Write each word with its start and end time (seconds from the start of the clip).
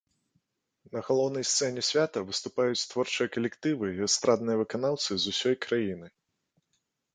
На 0.95 0.99
галоўнай 1.09 1.45
сцэне 1.49 1.83
свята 1.89 2.23
выступаюць 2.29 2.87
творчыя 2.95 3.27
калектывы 3.35 3.85
і 3.93 4.03
эстрадныя 4.09 4.57
выканаўцы 4.65 5.11
з 5.27 5.37
усёй 5.37 5.55
краіны. 5.69 6.07